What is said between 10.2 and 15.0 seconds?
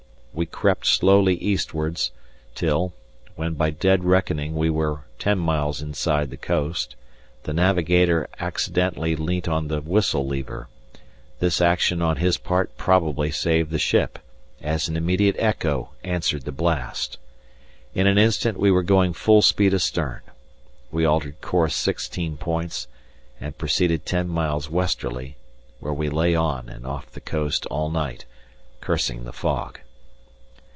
lever; this action on his part probably saved the ship, as an